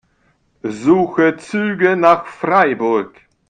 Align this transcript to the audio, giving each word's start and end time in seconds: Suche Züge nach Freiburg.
Suche 0.63 1.37
Züge 1.37 1.95
nach 1.95 2.25
Freiburg. 2.25 3.13